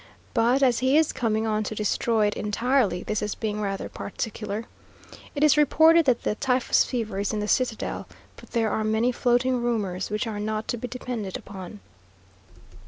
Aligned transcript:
But 0.33 0.63
as 0.63 0.79
he 0.79 0.97
is 0.97 1.13
coming 1.13 1.45
on 1.45 1.63
to 1.63 1.75
destroy 1.75 2.25
it 2.25 2.33
entirely, 2.35 3.03
this 3.03 3.21
is 3.21 3.35
being 3.35 3.61
rather 3.61 3.87
particular. 3.87 4.65
It 5.35 5.43
is 5.43 5.57
reported 5.57 6.05
that 6.07 6.23
the 6.23 6.33
typhus 6.33 6.83
fever 6.83 7.19
is 7.19 7.33
in 7.33 7.39
the 7.39 7.47
citadel, 7.47 8.07
but 8.35 8.49
there 8.49 8.71
are 8.71 8.83
many 8.83 9.11
floating 9.11 9.61
rumours 9.61 10.09
which 10.09 10.25
are 10.25 10.39
not 10.39 10.67
to 10.69 10.77
be 10.77 10.87
depended 10.87 11.37
upon.... 11.37 11.81